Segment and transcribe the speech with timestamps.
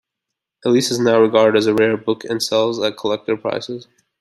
[0.65, 3.87] "Elise" is now regarded as a rare book and sells at collector prices.